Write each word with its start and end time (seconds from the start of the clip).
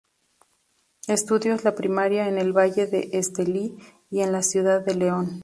Estudios 1.07 1.63
la 1.63 1.75
primaria 1.75 2.27
en 2.27 2.39
el 2.39 2.53
Valle 2.57 2.87
de 2.87 3.09
Estelí 3.13 3.77
y 4.09 4.21
en 4.21 4.31
la 4.31 4.41
ciudad 4.41 4.83
de 4.83 4.95
León. 4.95 5.39